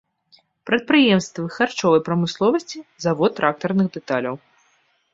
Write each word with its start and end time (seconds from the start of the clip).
Прадпрыемствы 0.69 1.45
харчовай 1.57 2.03
прамысловасці, 2.09 2.79
завод 3.09 3.31
трактарных 3.41 3.87
дэталяў. 3.99 4.35